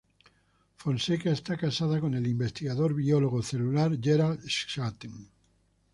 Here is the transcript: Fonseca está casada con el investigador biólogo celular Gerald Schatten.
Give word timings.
Fonseca 0.77 1.29
está 1.29 1.55
casada 1.55 2.01
con 2.01 2.15
el 2.15 2.25
investigador 2.25 2.95
biólogo 2.95 3.43
celular 3.43 3.99
Gerald 4.01 4.41
Schatten. 4.47 5.29